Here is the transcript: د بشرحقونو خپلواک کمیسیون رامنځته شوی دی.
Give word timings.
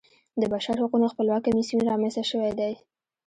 د 0.41 0.43
بشرحقونو 0.51 1.11
خپلواک 1.13 1.41
کمیسیون 1.49 1.83
رامنځته 1.91 2.23
شوی 2.31 2.51
دی. 2.59 2.73